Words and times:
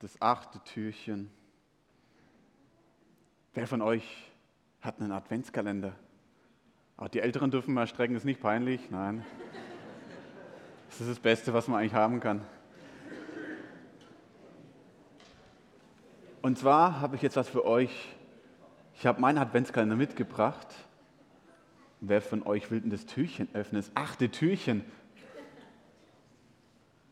das 0.00 0.20
achte 0.20 0.58
Türchen. 0.64 1.30
Wer 3.54 3.66
von 3.66 3.82
euch 3.82 4.32
hat 4.80 5.00
einen 5.00 5.12
Adventskalender? 5.12 5.94
Auch 6.96 7.08
die 7.08 7.20
Älteren 7.20 7.50
dürfen 7.50 7.74
mal 7.74 7.86
strecken, 7.86 8.16
ist 8.16 8.24
nicht 8.24 8.40
peinlich, 8.40 8.90
nein. 8.90 9.24
Das 10.88 11.00
ist 11.00 11.10
das 11.10 11.20
Beste, 11.20 11.54
was 11.54 11.68
man 11.68 11.80
eigentlich 11.80 11.94
haben 11.94 12.20
kann. 12.20 12.44
Und 16.42 16.58
zwar 16.58 17.00
habe 17.00 17.16
ich 17.16 17.22
jetzt 17.22 17.36
was 17.36 17.48
für 17.48 17.66
euch. 17.66 18.14
Ich 18.94 19.06
habe 19.06 19.20
meinen 19.20 19.38
Adventskalender 19.38 19.96
mitgebracht. 19.96 20.68
Wer 22.00 22.22
von 22.22 22.42
euch 22.44 22.70
will 22.70 22.80
denn 22.80 22.90
das 22.90 23.04
Türchen 23.04 23.48
öffnen? 23.54 23.82
Das 23.82 23.90
achte 23.94 24.30
Türchen. 24.30 24.84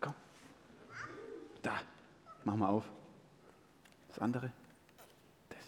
Komm. 0.00 0.14
Da. 1.60 1.72
Mach 2.48 2.56
mal 2.56 2.68
auf. 2.70 2.90
Das 4.08 4.20
andere. 4.20 4.50
Das. 5.50 5.58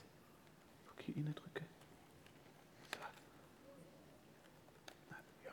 Okay, 0.95 1.13
innen 1.15 1.35
drücke. 1.35 1.63
So. 2.91 3.01
Ja. 5.45 5.53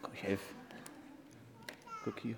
Komm, 0.00 0.14
ich 0.14 0.22
helfe. 0.22 0.54
Guck 2.04 2.20
hier. 2.20 2.36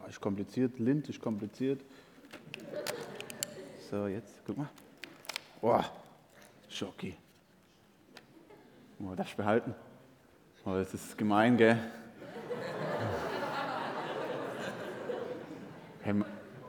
Oh, 0.00 0.06
ist 0.06 0.20
kompliziert. 0.20 0.78
Lind 0.78 1.08
ist 1.08 1.20
kompliziert. 1.20 1.82
So, 3.90 4.06
jetzt, 4.06 4.40
guck 4.46 4.56
mal. 4.56 4.70
Boah, 5.60 5.84
Schoki. 6.68 7.16
Oh, 9.00 9.16
darfst 9.16 9.32
du 9.32 9.38
behalten? 9.38 9.74
Oh, 10.64 10.74
das 10.74 10.94
ist 10.94 11.18
gemein, 11.18 11.56
gell? 11.56 12.03
Hey, 16.04 16.12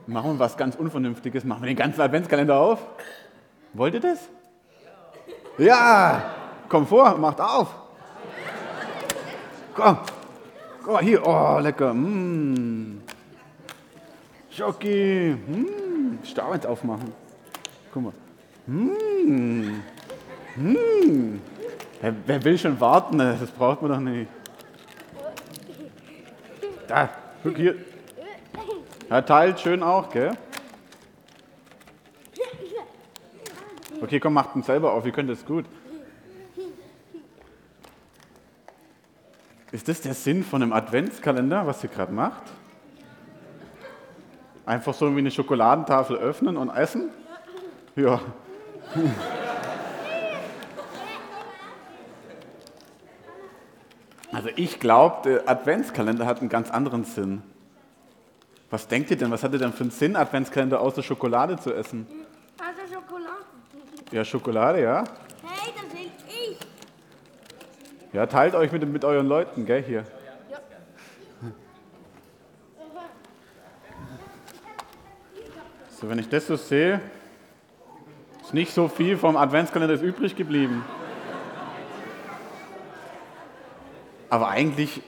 machen 0.06 0.32
wir 0.32 0.38
was 0.38 0.56
ganz 0.56 0.76
Unvernünftiges. 0.76 1.44
Machen 1.44 1.62
wir 1.62 1.66
den 1.66 1.76
ganzen 1.76 2.00
Adventskalender 2.00 2.58
auf? 2.58 2.80
Wollt 3.74 3.92
ihr 3.92 4.00
das? 4.00 4.30
Ja! 5.58 6.22
Komm 6.70 6.86
vor, 6.86 7.18
macht 7.18 7.38
auf! 7.42 7.74
Komm! 9.74 9.98
Oh, 10.86 10.98
hier, 11.00 11.26
oh, 11.26 11.58
lecker. 11.58 11.92
Mm. 11.92 13.02
Schoki. 14.50 15.36
Mm. 15.46 16.24
Stau 16.24 16.54
aufmachen. 16.66 17.12
Guck 17.92 18.04
mal. 18.04 18.12
Mm. 18.66 19.82
Mm. 20.56 21.40
Wer, 22.00 22.14
wer 22.24 22.42
will 22.42 22.56
schon 22.56 22.80
warten? 22.80 23.18
Das 23.18 23.50
braucht 23.50 23.82
man 23.82 23.90
doch 23.90 24.00
nicht. 24.00 24.30
Da, 26.88 27.10
guck 27.42 27.56
hier. 27.56 27.74
Er 29.08 29.24
teilt 29.24 29.60
schön 29.60 29.82
auch, 29.82 30.10
gell? 30.10 30.36
Okay, 34.02 34.20
komm, 34.20 34.34
macht 34.34 34.54
ihn 34.56 34.62
selber 34.62 34.92
auf. 34.92 35.06
Ihr 35.06 35.12
könnt 35.12 35.30
das 35.30 35.44
gut. 35.44 35.64
Ist 39.72 39.88
das 39.88 40.00
der 40.00 40.14
Sinn 40.14 40.42
von 40.42 40.62
einem 40.62 40.72
Adventskalender, 40.72 41.66
was 41.66 41.82
ihr 41.84 41.90
gerade 41.90 42.12
macht? 42.12 42.42
Einfach 44.64 44.94
so 44.94 45.14
wie 45.14 45.20
eine 45.20 45.30
Schokoladentafel 45.30 46.16
öffnen 46.16 46.56
und 46.56 46.70
essen? 46.70 47.10
Ja. 47.94 48.20
Also 54.32 54.48
ich 54.56 54.80
glaube, 54.80 55.22
der 55.24 55.48
Adventskalender 55.48 56.26
hat 56.26 56.40
einen 56.40 56.48
ganz 56.48 56.70
anderen 56.70 57.04
Sinn. 57.04 57.42
Was 58.76 58.86
denkt 58.86 59.10
ihr 59.10 59.16
denn? 59.16 59.30
Was 59.30 59.42
hat 59.42 59.54
ihr 59.54 59.58
denn 59.58 59.72
für 59.72 59.84
einen 59.84 59.90
Sinn, 59.90 60.16
Adventskalender 60.16 60.78
außer 60.82 61.02
Schokolade 61.02 61.56
zu 61.56 61.72
essen? 61.72 62.06
Also 62.58 62.94
Schokolade. 62.94 63.44
Ja, 64.12 64.22
Schokolade, 64.22 64.82
ja. 64.82 65.04
Hey, 65.42 65.72
das 65.74 65.86
bin 65.86 66.10
ich. 66.28 66.58
Ja, 68.12 68.26
teilt 68.26 68.54
euch 68.54 68.70
mit, 68.72 68.86
mit 68.86 69.02
euren 69.02 69.26
Leuten, 69.26 69.64
gell, 69.64 69.82
hier. 69.82 70.04
Ja. 70.50 70.58
So, 75.98 76.10
wenn 76.10 76.18
ich 76.18 76.28
das 76.28 76.46
so 76.46 76.56
sehe, 76.56 77.00
ist 78.42 78.52
nicht 78.52 78.74
so 78.74 78.88
viel 78.88 79.16
vom 79.16 79.38
Adventskalender 79.38 79.94
ist 79.94 80.02
übrig 80.02 80.36
geblieben. 80.36 80.84
Aber 84.28 84.48
eigentlich 84.48 85.00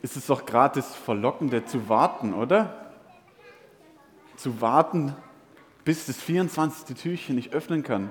ist 0.00 0.16
es 0.16 0.26
doch 0.26 0.46
gerade 0.46 0.76
das 0.76 0.96
Verlockende 0.96 1.66
zu 1.66 1.90
warten, 1.90 2.32
oder? 2.32 2.80
Zu 4.40 4.62
warten, 4.62 5.14
bis 5.84 6.06
das 6.06 6.16
24. 6.16 6.96
Türchen 6.96 7.34
nicht 7.36 7.52
öffnen 7.52 7.82
kann. 7.82 8.10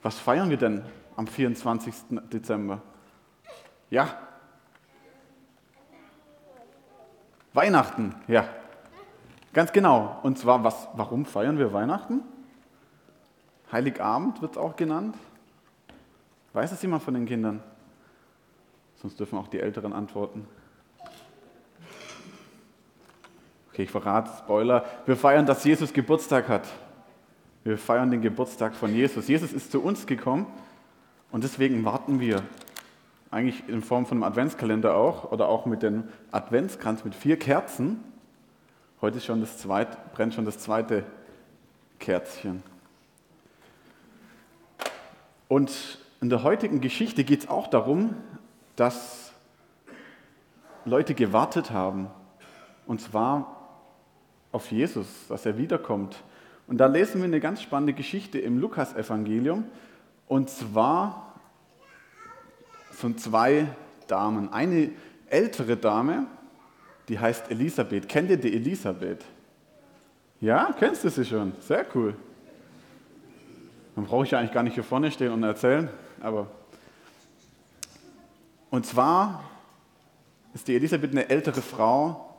Was 0.00 0.16
feiern 0.16 0.48
wir 0.48 0.58
denn 0.58 0.84
am 1.16 1.26
24. 1.26 1.92
Dezember? 2.32 2.82
Ja. 3.90 4.16
Weihnachten, 7.52 8.14
ja. 8.28 8.48
Ganz 9.52 9.72
genau. 9.72 10.20
Und 10.22 10.38
zwar, 10.38 10.62
was, 10.62 10.86
warum 10.94 11.24
feiern 11.24 11.58
wir 11.58 11.72
Weihnachten? 11.72 12.22
Heiligabend 13.72 14.42
wird 14.42 14.52
es 14.52 14.56
auch 14.56 14.76
genannt. 14.76 15.16
Weiß 16.52 16.70
es 16.70 16.80
jemand 16.80 17.02
von 17.02 17.14
den 17.14 17.26
Kindern? 17.26 17.60
Sonst 18.94 19.18
dürfen 19.18 19.36
auch 19.36 19.48
die 19.48 19.58
Älteren 19.58 19.94
antworten. 19.94 20.46
Okay, 23.72 23.84
ich 23.84 23.90
verrate, 23.90 24.30
Spoiler. 24.38 24.84
Wir 25.06 25.16
feiern, 25.16 25.46
dass 25.46 25.62
Jesus 25.64 25.92
Geburtstag 25.92 26.48
hat. 26.48 26.66
Wir 27.62 27.78
feiern 27.78 28.10
den 28.10 28.20
Geburtstag 28.20 28.74
von 28.74 28.92
Jesus. 28.92 29.28
Jesus 29.28 29.52
ist 29.52 29.70
zu 29.70 29.80
uns 29.80 30.06
gekommen 30.06 30.46
und 31.30 31.44
deswegen 31.44 31.84
warten 31.84 32.18
wir. 32.18 32.42
Eigentlich 33.30 33.68
in 33.68 33.82
Form 33.82 34.06
von 34.06 34.16
einem 34.16 34.24
Adventskalender 34.24 34.96
auch 34.96 35.30
oder 35.30 35.48
auch 35.48 35.66
mit 35.66 35.84
dem 35.84 36.08
Adventskranz 36.32 37.04
mit 37.04 37.14
vier 37.14 37.38
Kerzen. 37.38 38.02
Heute 39.00 39.18
ist 39.18 39.26
schon 39.26 39.40
das 39.40 39.58
zweite, 39.58 39.96
brennt 40.14 40.34
schon 40.34 40.44
das 40.44 40.58
zweite 40.58 41.04
Kerzchen. 42.00 42.64
Und 45.46 45.98
in 46.20 46.28
der 46.28 46.42
heutigen 46.42 46.80
Geschichte 46.80 47.22
geht 47.22 47.40
es 47.40 47.48
auch 47.48 47.68
darum, 47.68 48.16
dass 48.74 49.32
Leute 50.84 51.14
gewartet 51.14 51.70
haben. 51.70 52.08
Und 52.86 53.00
zwar 53.00 53.59
auf 54.52 54.70
Jesus, 54.70 55.06
dass 55.28 55.46
er 55.46 55.56
wiederkommt. 55.58 56.22
Und 56.66 56.78
da 56.78 56.86
lesen 56.86 57.20
wir 57.20 57.24
eine 57.24 57.40
ganz 57.40 57.62
spannende 57.62 57.92
Geschichte 57.92 58.38
im 58.38 58.58
Lukasevangelium. 58.58 59.64
Und 60.28 60.50
zwar 60.50 61.34
von 62.90 63.16
zwei 63.18 63.66
Damen. 64.06 64.52
Eine 64.52 64.90
ältere 65.26 65.76
Dame, 65.76 66.26
die 67.08 67.18
heißt 67.18 67.50
Elisabeth. 67.50 68.08
Kennt 68.08 68.30
ihr 68.30 68.36
die 68.36 68.54
Elisabeth? 68.54 69.24
Ja, 70.40 70.74
kennst 70.78 71.04
du 71.04 71.10
sie 71.10 71.24
schon? 71.24 71.52
Sehr 71.60 71.84
cool. 71.94 72.14
Dann 73.94 74.04
brauche 74.04 74.24
ich 74.24 74.30
ja 74.30 74.38
eigentlich 74.38 74.52
gar 74.52 74.62
nicht 74.62 74.74
hier 74.74 74.84
vorne 74.84 75.10
stehen 75.10 75.32
und 75.32 75.42
erzählen, 75.42 75.88
aber. 76.20 76.46
Und 78.70 78.86
zwar 78.86 79.42
ist 80.54 80.68
die 80.68 80.76
Elisabeth 80.76 81.10
eine 81.10 81.28
ältere 81.28 81.60
Frau, 81.60 82.29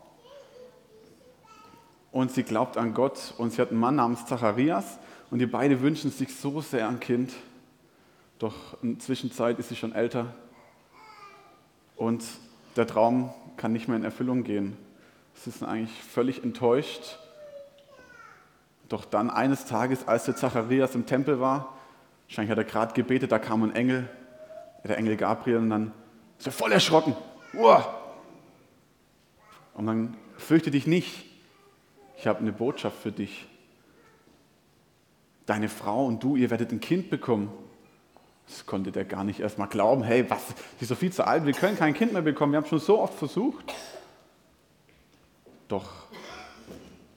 und 2.12 2.32
sie 2.32 2.44
glaubt 2.44 2.78
an 2.78 2.94
Gott 2.94 3.34
und 3.38 3.54
sie 3.54 3.62
hat 3.62 3.72
einen 3.72 3.80
Mann 3.80 3.96
namens 3.96 4.26
Zacharias 4.26 5.00
und 5.30 5.40
die 5.40 5.46
beiden 5.46 5.82
wünschen 5.82 6.12
sich 6.12 6.36
so 6.36 6.62
sehr 6.62 6.88
ein 6.88 7.00
Kind. 7.00 7.34
Doch 8.40 8.82
in 8.82 8.94
der 8.96 9.00
Zwischenzeit 9.00 9.60
ist 9.60 9.70
sie 9.70 9.76
schon 9.76 9.94
älter 9.94 10.34
und 11.96 12.24
der 12.76 12.88
Traum 12.88 13.34
kann 13.58 13.74
nicht 13.74 13.88
mehr 13.88 13.98
in 13.98 14.04
Erfüllung 14.04 14.44
gehen. 14.44 14.78
Sie 15.36 15.52
sind 15.52 15.68
eigentlich 15.68 16.04
völlig 16.04 16.44
enttäuscht. 16.44 17.18
Doch 18.90 19.06
dann 19.06 19.30
eines 19.30 19.66
Tages, 19.66 20.08
als 20.08 20.26
der 20.26 20.36
Zacharias 20.36 20.96
im 20.96 21.06
Tempel 21.06 21.40
war, 21.40 21.78
wahrscheinlich 22.28 22.52
hat 22.52 22.58
er 22.58 22.66
gerade 22.66 22.94
gebetet, 22.94 23.32
da 23.32 23.40
kam 23.40 23.64
ein 23.64 23.74
Engel, 23.74 24.10
der 24.84 24.98
Engel 24.98 25.16
Gabriel, 25.16 25.58
und 25.58 25.70
dann 25.70 25.94
ist 26.38 26.48
er 26.48 26.52
voll 26.52 26.72
erschrocken. 26.72 27.16
Uah! 27.54 27.86
Und 29.74 29.86
dann 29.86 30.18
fürchte 30.38 30.72
dich 30.72 30.88
nicht, 30.88 31.31
ich 32.22 32.28
habe 32.28 32.40
eine 32.40 32.52
Botschaft 32.52 33.02
für 33.02 33.12
dich. 33.12 33.48
Deine 35.48 35.70
Frau 35.70 36.06
und 36.06 36.22
du, 36.22 36.36
ihr 36.36 36.52
werdet 36.52 36.72
ein 36.72 36.80
Kind 36.80 37.10
bekommen. 37.10 37.52
Das 38.48 38.68
konnte 38.68 38.92
der 38.92 39.06
gar 39.06 39.24
nicht 39.24 39.40
erst 39.40 39.58
mal 39.58 39.66
glauben. 39.66 40.04
Hey, 40.04 40.30
was? 40.30 40.46
Sie 40.78 40.82
ist 40.82 40.90
so 40.90 40.96
viel 40.96 41.12
zu 41.12 41.26
alt, 41.26 41.48
wir 41.48 41.54
können 41.54 41.78
kein 41.78 41.96
Kind 41.96 42.14
mehr 42.14 42.22
bekommen. 42.22 42.54
Wir 42.54 42.58
haben 42.58 42.68
schon 42.68 42.80
so 42.80 43.00
oft 43.00 43.16
versucht. 43.16 43.74
Doch, 45.68 45.90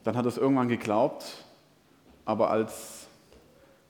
dann 0.03 0.17
hat 0.17 0.25
er 0.25 0.29
es 0.29 0.37
irgendwann 0.37 0.69
geglaubt, 0.69 1.45
aber 2.25 2.49
als 2.49 3.05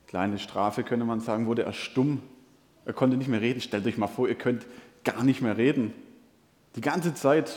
kleine 0.07 0.37
Strafe 0.37 0.83
könnte 0.83 1.05
man 1.05 1.21
sagen, 1.21 1.47
wurde 1.47 1.63
er 1.63 1.71
stumm. 1.71 2.21
Er 2.83 2.91
konnte 2.91 3.15
nicht 3.15 3.29
mehr 3.29 3.39
reden. 3.39 3.61
Stellt 3.61 3.87
euch 3.87 3.97
mal 3.97 4.07
vor, 4.07 4.27
ihr 4.27 4.35
könnt 4.35 4.65
gar 5.05 5.23
nicht 5.23 5.41
mehr 5.41 5.55
reden. 5.55 5.93
Die 6.75 6.81
ganze 6.81 7.13
Zeit. 7.13 7.47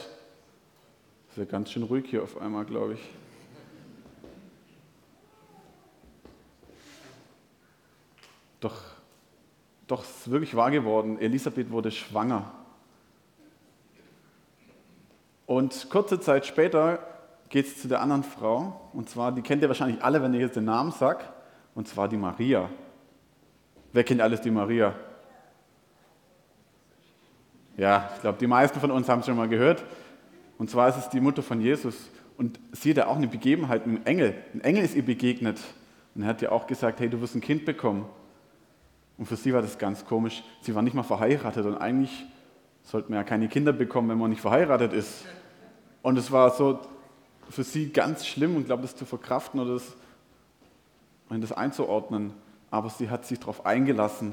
Ist 1.30 1.36
ja 1.36 1.44
ganz 1.44 1.72
schön 1.72 1.82
ruhig 1.82 2.06
hier 2.08 2.22
auf 2.22 2.40
einmal, 2.40 2.64
glaube 2.64 2.94
ich. 2.94 3.00
Doch, 8.60 8.76
doch 9.86 10.02
es 10.02 10.10
ist 10.10 10.30
wirklich 10.30 10.54
wahr 10.54 10.70
geworden. 10.70 11.18
Elisabeth 11.18 11.70
wurde 11.70 11.90
schwanger. 11.90 12.52
Und 15.46 15.88
kurze 15.90 16.20
Zeit 16.20 16.44
später 16.46 16.98
geht 17.48 17.66
es 17.66 17.80
zu 17.80 17.88
der 17.88 18.02
anderen 18.02 18.22
Frau. 18.22 18.90
Und 18.92 19.08
zwar, 19.08 19.32
die 19.32 19.42
kennt 19.42 19.62
ihr 19.62 19.68
wahrscheinlich 19.68 20.02
alle, 20.02 20.22
wenn 20.22 20.34
ich 20.34 20.40
jetzt 20.40 20.56
den 20.56 20.64
Namen 20.64 20.92
sage. 20.92 21.24
Und 21.74 21.88
zwar 21.88 22.08
die 22.08 22.16
Maria. 22.16 22.68
Wer 23.92 24.04
kennt 24.04 24.20
alles 24.20 24.40
die 24.40 24.50
Maria? 24.50 24.94
Ja, 27.76 28.10
ich 28.14 28.20
glaube, 28.20 28.38
die 28.38 28.46
meisten 28.46 28.80
von 28.80 28.90
uns 28.90 29.08
haben 29.08 29.20
es 29.20 29.26
schon 29.26 29.36
mal 29.36 29.48
gehört. 29.48 29.84
Und 30.58 30.68
zwar 30.68 30.88
ist 30.88 30.98
es 30.98 31.08
die 31.08 31.20
Mutter 31.20 31.42
von 31.42 31.60
Jesus. 31.60 32.10
Und 32.36 32.58
sie 32.72 32.90
hat 32.90 33.06
auch 33.06 33.16
eine 33.16 33.28
Begebenheit 33.28 33.86
mit 33.86 33.96
einem 33.96 34.06
Engel. 34.06 34.34
Ein 34.52 34.60
Engel 34.60 34.84
ist 34.84 34.96
ihr 34.96 35.04
begegnet. 35.04 35.58
Und 36.14 36.22
er 36.22 36.28
hat 36.28 36.42
ihr 36.42 36.52
auch 36.52 36.66
gesagt, 36.66 37.00
hey, 37.00 37.08
du 37.08 37.20
wirst 37.20 37.36
ein 37.36 37.40
Kind 37.40 37.64
bekommen. 37.64 38.04
Und 39.18 39.26
für 39.26 39.36
sie 39.36 39.52
war 39.52 39.60
das 39.60 39.78
ganz 39.78 40.04
komisch. 40.04 40.44
Sie 40.62 40.74
war 40.74 40.82
nicht 40.82 40.94
mal 40.94 41.02
verheiratet 41.02 41.66
und 41.66 41.76
eigentlich 41.76 42.24
sollte 42.84 43.10
man 43.10 43.18
ja 43.18 43.24
keine 43.24 43.48
Kinder 43.48 43.72
bekommen, 43.72 44.08
wenn 44.08 44.18
man 44.18 44.30
nicht 44.30 44.40
verheiratet 44.40 44.92
ist. 44.92 45.24
Und 46.02 46.16
es 46.16 46.32
war 46.32 46.50
so 46.50 46.78
für 47.50 47.64
sie 47.64 47.90
ganz 47.90 48.26
schlimm 48.26 48.56
und 48.56 48.66
glaube, 48.66 48.82
das 48.82 48.96
zu 48.96 49.04
verkraften 49.04 49.60
oder 49.60 49.74
das, 49.74 49.96
das 51.28 51.52
einzuordnen. 51.52 52.32
Aber 52.70 52.88
sie 52.90 53.10
hat 53.10 53.26
sich 53.26 53.40
darauf 53.40 53.66
eingelassen, 53.66 54.32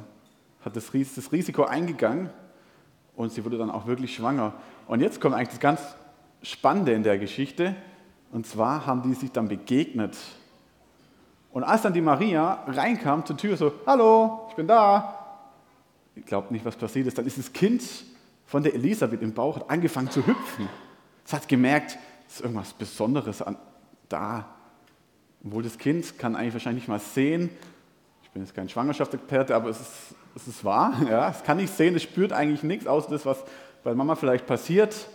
hat 0.64 0.76
das, 0.76 0.94
Risiko 0.94 1.64
eingegangen 1.64 2.30
und 3.16 3.32
sie 3.32 3.44
wurde 3.44 3.58
dann 3.58 3.72
auch 3.72 3.88
wirklich 3.88 4.16
schwanger. 4.16 4.54
Und 4.88 5.02
jetzt 5.02 5.20
kommt 5.20 5.36
eigentlich 5.36 5.50
das 5.50 5.60
ganz 5.60 5.82
Spannende 6.42 6.94
in 6.94 7.04
der 7.04 7.18
Geschichte. 7.18 7.76
Und 8.32 8.46
zwar 8.46 8.86
haben 8.86 9.02
die 9.02 9.14
sich 9.16 9.32
dann 9.32 9.48
begegnet. 9.48 10.16
Und 11.56 11.63
als 11.63 11.84
dann 11.84 11.94
die 11.94 12.02
Maria 12.02 12.66
reinkam 12.68 13.25
zur 13.25 13.38
Tür, 13.38 13.56
so, 13.56 13.72
hallo, 13.88 14.48
ich 14.50 14.56
bin 14.56 14.68
da. 14.68 15.40
Ich 16.13 16.25
glaube 16.25 16.52
nicht, 16.52 16.66
was 16.66 16.75
passiert 16.75 17.07
ist. 17.07 17.18
Dann 17.18 17.25
ist 17.25 17.38
das 17.38 17.54
Kind 17.54 17.81
von 18.46 18.62
der 18.62 18.74
Elisabeth 18.74 19.22
im 19.22 19.34
Bauch 19.34 19.56
hat 19.56 19.69
angefangen 19.69 20.12
zu 20.12 20.28
hüpfen. 20.28 20.68
Es 21.25 21.31
hat 21.31 21.48
gemerkt, 21.48 21.98
es 22.28 22.36
ist 22.36 22.42
irgendwas 22.42 22.74
Besonderes 22.74 23.42
an, 23.42 23.56
da. 24.10 24.54
Obwohl 25.46 25.63
das 25.63 25.78
Kind 25.78 26.19
kann 26.19 26.36
eigentlich 26.36 26.52
wahrscheinlich 26.52 26.84
nicht 26.84 26.90
mal 26.90 27.00
sehen. 27.00 27.50
Ich 28.24 28.30
bin 28.31 28.42
jetzt 28.42 28.54
kein 28.54 28.68
Schwangerschaftsexperte, 28.68 29.56
aber 29.56 29.69
es 29.69 29.80
ist, 29.80 30.16
es 30.36 30.50
ist 30.50 30.66
wahr. 30.66 30.94
Ja? 31.10 31.30
Es 31.30 31.42
kann 31.44 31.56
nicht 31.56 31.74
sehen, 31.74 31.96
es 31.96 32.04
spürt 32.04 32.34
eigentlich 32.34 32.63
nichts, 32.63 32.86
außer 32.86 33.12
das, 33.12 33.25
was 33.25 33.42
bei 33.81 33.96
Mama 33.96 34.16
vielleicht 34.16 34.46
passiert. 34.46 35.08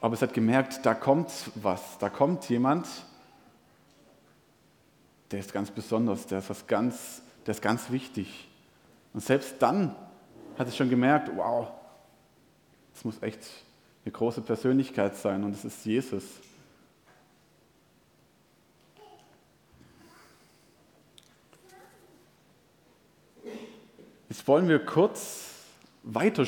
Aber 0.00 0.14
es 0.14 0.22
hat 0.22 0.34
gemerkt, 0.34 0.84
da 0.84 0.94
kommt 0.94 1.30
was, 1.54 1.98
da 1.98 2.08
kommt 2.08 2.48
jemand, 2.48 2.88
der 5.30 5.40
ist 5.40 5.52
ganz 5.52 5.70
besonders, 5.70 6.26
der 6.26 6.38
ist, 6.38 6.50
was 6.50 6.66
ganz, 6.66 7.22
der 7.46 7.52
ist 7.52 7.62
ganz 7.62 7.90
wichtig. 7.90 8.48
Und 9.12 9.20
selbst 9.20 9.56
dann 9.60 9.94
hat 10.58 10.68
es 10.68 10.76
schon 10.76 10.90
gemerkt, 10.90 11.30
wow, 11.34 11.68
es 12.94 13.04
muss 13.04 13.22
echt 13.22 13.40
eine 14.04 14.12
große 14.12 14.40
Persönlichkeit 14.40 15.16
sein 15.16 15.44
und 15.44 15.52
es 15.52 15.64
ist 15.64 15.84
Jesus. 15.84 16.24
Jetzt 24.28 24.46
wollen 24.48 24.68
wir 24.68 24.84
kurz 24.84 25.54
weiter 26.02 26.44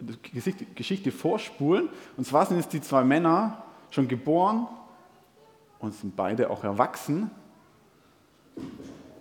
die 0.00 0.66
Geschichte 0.74 1.12
vorspulen. 1.12 1.88
Und 2.16 2.26
zwar 2.26 2.46
sind 2.46 2.56
jetzt 2.56 2.72
die 2.72 2.80
zwei 2.80 3.04
Männer 3.04 3.62
schon 3.90 4.08
geboren 4.08 4.66
und 5.78 5.94
sind 5.94 6.16
beide 6.16 6.50
auch 6.50 6.64
erwachsen. 6.64 7.30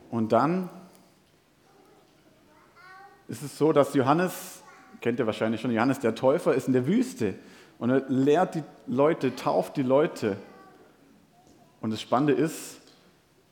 Und 0.10 0.31
dann 0.31 0.69
ist 3.28 3.44
es 3.44 3.57
so, 3.57 3.74
dass 3.74 3.94
Johannes, 3.94 4.63
kennt 5.01 5.19
ihr 5.19 5.25
wahrscheinlich 5.25 5.62
schon, 5.62 5.72
Johannes 5.72 6.00
der 6.00 6.16
Täufer 6.16 6.54
ist 6.54 6.68
in 6.68 6.74
der 6.74 6.88
Wüste 6.88 7.36
und 7.80 7.89
er 7.89 8.04
lehrt 8.07 8.56
die 8.56 8.63
Leute, 8.88 9.36
tauft 9.36 9.78
die 9.78 9.84
Leute. 9.84 10.38
Und 11.81 11.92
das 11.92 12.01
Spannende 12.01 12.34
ist, 12.34 12.80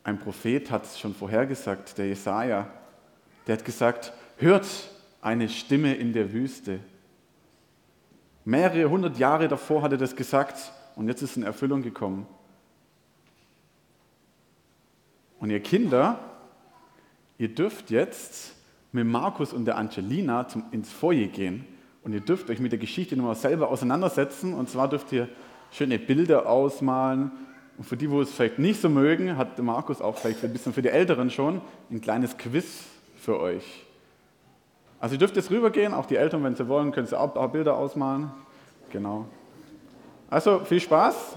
ein 0.03 0.19
Prophet 0.19 0.71
hat 0.71 0.85
es 0.85 0.99
schon 0.99 1.13
vorhergesagt, 1.13 1.97
der 1.97 2.07
Jesaja, 2.07 2.67
der 3.47 3.57
hat 3.57 3.65
gesagt, 3.65 4.13
hört 4.37 4.65
eine 5.21 5.49
Stimme 5.49 5.95
in 5.95 6.13
der 6.13 6.31
Wüste. 6.31 6.79
Mehrere 8.43 8.89
hundert 8.89 9.17
Jahre 9.17 9.47
davor 9.47 9.81
hat 9.81 9.91
er 9.91 9.97
das 9.97 10.15
gesagt 10.15 10.71
und 10.95 11.07
jetzt 11.07 11.21
ist 11.21 11.31
es 11.31 11.37
in 11.37 11.43
Erfüllung 11.43 11.81
gekommen. 11.81 12.27
Und 15.39 15.49
ihr 15.49 15.59
Kinder, 15.59 16.19
ihr 17.37 17.49
dürft 17.49 17.91
jetzt 17.91 18.53
mit 18.91 19.05
Markus 19.05 19.53
und 19.53 19.65
der 19.65 19.77
Angelina 19.77 20.47
zum, 20.47 20.63
ins 20.71 20.91
Foyer 20.91 21.27
gehen 21.27 21.65
und 22.03 22.13
ihr 22.13 22.21
dürft 22.21 22.49
euch 22.49 22.59
mit 22.59 22.71
der 22.71 22.79
Geschichte 22.79 23.17
nochmal 23.17 23.35
selber 23.35 23.69
auseinandersetzen. 23.69 24.53
Und 24.53 24.69
zwar 24.69 24.87
dürft 24.87 25.11
ihr 25.11 25.27
schöne 25.71 25.99
Bilder 25.99 26.47
ausmalen. 26.47 27.31
Und 27.77 27.83
für 27.83 27.97
die, 27.97 28.09
wo 28.09 28.21
es 28.21 28.31
vielleicht 28.31 28.59
nicht 28.59 28.79
so 28.79 28.89
mögen, 28.89 29.37
hat 29.37 29.59
Markus 29.59 30.01
auch 30.01 30.17
vielleicht 30.17 30.43
ein 30.43 30.53
bisschen 30.53 30.71
für 30.71 30.81
die 30.81 30.89
Älteren 30.89 31.29
schon 31.29 31.61
ein 31.91 32.01
kleines 32.01 32.37
Quiz 32.37 32.83
für 33.17 33.39
euch. 33.39 33.85
Also 34.99 35.15
ihr 35.15 35.19
dürft 35.19 35.35
jetzt 35.35 35.51
rübergehen, 35.51 35.93
auch 35.93 36.05
die 36.05 36.15
Eltern, 36.15 36.43
wenn 36.43 36.55
sie 36.55 36.67
wollen, 36.67 36.91
können 36.91 37.07
sie 37.07 37.19
auch 37.19 37.51
Bilder 37.51 37.75
ausmalen. 37.75 38.31
Genau. 38.91 39.25
Also 40.29 40.59
viel 40.59 40.79
Spaß. 40.79 41.35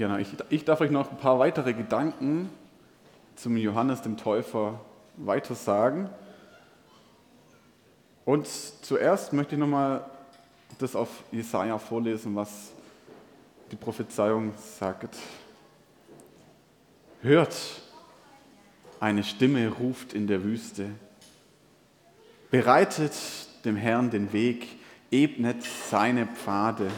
Genau, 0.00 0.16
ich, 0.16 0.28
ich 0.48 0.64
darf 0.64 0.80
euch 0.80 0.90
noch 0.90 1.10
ein 1.10 1.18
paar 1.18 1.38
weitere 1.38 1.74
Gedanken 1.74 2.48
zum 3.36 3.54
Johannes 3.58 4.00
dem 4.00 4.16
Täufer 4.16 4.80
weiter 5.18 5.54
sagen. 5.54 6.08
Und 8.24 8.46
zuerst 8.46 9.34
möchte 9.34 9.56
ich 9.56 9.60
nochmal 9.60 10.06
das 10.78 10.96
auf 10.96 11.10
Jesaja 11.30 11.78
vorlesen, 11.78 12.34
was 12.34 12.72
die 13.70 13.76
Prophezeiung 13.76 14.54
sagt. 14.78 15.18
Hört, 17.20 17.54
eine 19.00 19.22
Stimme 19.22 19.68
ruft 19.68 20.14
in 20.14 20.26
der 20.26 20.42
Wüste. 20.42 20.86
Bereitet 22.50 23.12
dem 23.66 23.76
Herrn 23.76 24.08
den 24.08 24.32
Weg, 24.32 24.66
ebnet 25.10 25.62
seine 25.62 26.26
Pfade. 26.26 26.90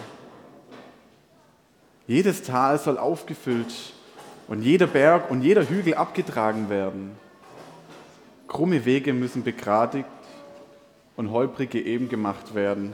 Jedes 2.13 2.43
Tal 2.43 2.79
soll 2.79 2.99
aufgefüllt 2.99 3.73
und 4.47 4.61
jeder 4.61 4.87
Berg 4.87 5.31
und 5.31 5.41
jeder 5.41 5.67
Hügel 5.67 5.95
abgetragen 5.95 6.69
werden. 6.69 7.17
Krumme 8.49 8.85
Wege 8.85 9.15
müssen 9.15 9.43
begradigt 9.43 10.05
und 11.17 11.31
holprige 11.31 11.81
eben 11.81 12.11
gemacht 12.11 12.55
werden. 12.55 12.93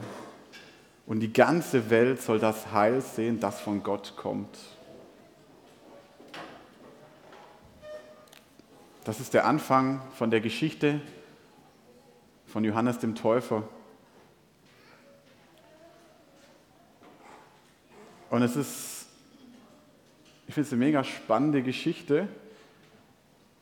Und 1.05 1.19
die 1.19 1.33
ganze 1.33 1.89
Welt 1.89 2.21
soll 2.21 2.39
das 2.39 2.71
Heil 2.71 3.01
sehen, 3.01 3.41
das 3.41 3.59
von 3.59 3.83
Gott 3.83 4.13
kommt. 4.15 4.57
Das 9.03 9.19
ist 9.19 9.33
der 9.33 9.45
Anfang 9.45 10.01
von 10.13 10.31
der 10.31 10.39
Geschichte 10.39 11.01
von 12.45 12.63
Johannes 12.63 12.99
dem 12.99 13.15
Täufer. 13.15 13.63
Und 18.29 18.43
es 18.43 18.55
ist 18.55 18.88
ich 20.49 20.55
finde 20.55 20.65
es 20.65 20.73
eine 20.73 20.83
mega 20.83 21.03
spannende 21.03 21.61
Geschichte, 21.61 22.27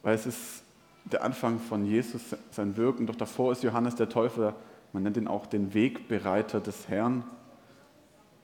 weil 0.03 0.15
es 0.15 0.25
ist 0.25 0.63
der 1.03 1.21
Anfang 1.21 1.59
von 1.59 1.85
Jesus, 1.85 2.21
sein 2.51 2.77
Wirken. 2.77 3.07
Doch 3.07 3.17
davor 3.17 3.51
ist 3.51 3.61
Johannes 3.61 3.95
der 3.95 4.07
Täufer, 4.07 4.55
man 4.93 5.03
nennt 5.03 5.17
ihn 5.17 5.27
auch 5.27 5.47
den 5.47 5.73
Wegbereiter 5.73 6.61
des 6.61 6.87
Herrn. 6.87 7.25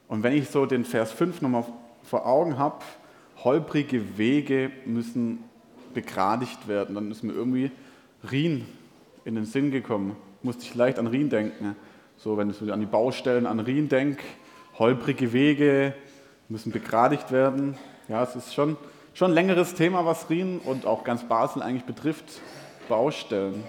Und 0.09 0.23
wenn 0.23 0.33
ich 0.33 0.50
so 0.50 0.65
den 0.65 0.83
Vers 0.83 1.13
5 1.13 1.41
nochmal 1.41 1.63
vor 2.03 2.25
Augen 2.25 2.57
habe, 2.57 2.79
holprige 3.45 4.17
Wege 4.17 4.71
müssen 4.85 5.45
begradigt 5.93 6.67
werden, 6.67 6.95
dann 6.95 7.12
ist 7.12 7.23
mir 7.23 7.31
irgendwie 7.31 7.71
Rien 8.29 8.65
in 9.23 9.35
den 9.35 9.45
Sinn 9.45 9.71
gekommen. 9.71 10.17
Musste 10.41 10.63
ich 10.63 10.75
leicht 10.75 11.00
an 11.00 11.07
Rien 11.07 11.29
denken. 11.29 11.77
So, 12.17 12.38
wenn 12.38 12.50
ich 12.50 12.73
an 12.73 12.81
die 12.81 12.88
Baustellen 12.88 13.45
an 13.45 13.62
Rien 13.62 13.88
denke, 13.88 14.21
holprige 14.77 15.31
Wege 15.31 15.93
müssen 16.50 16.71
begradigt 16.71 17.31
werden. 17.31 17.77
Ja, 18.07 18.23
es 18.23 18.35
ist 18.35 18.53
schon, 18.53 18.77
schon 19.13 19.31
ein 19.31 19.33
längeres 19.33 19.75
Thema, 19.75 20.05
was 20.05 20.29
Rien 20.29 20.59
und 20.59 20.85
auch 20.85 21.03
ganz 21.03 21.23
Basel 21.23 21.62
eigentlich 21.62 21.85
betrifft, 21.85 22.25
Baustellen. 22.89 23.63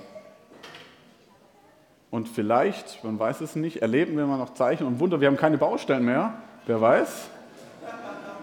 Und 2.11 2.29
vielleicht, 2.29 3.03
man 3.03 3.19
weiß 3.19 3.41
es 3.41 3.57
nicht, 3.57 3.83
erleben 3.83 4.17
wir 4.17 4.27
mal 4.27 4.39
noch 4.39 4.55
Zeichen 4.55 4.87
und 4.87 5.01
Wunder. 5.01 5.21
Wir 5.21 5.29
haben 5.29 5.37
keine 5.37 5.59
Baustellen 5.59 6.05
mehr, 6.05 6.35
wer 6.67 6.81
weiß. 6.81 7.29